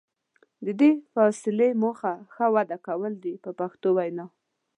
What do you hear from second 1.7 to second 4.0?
موخه ښه وده کول دي په پښتو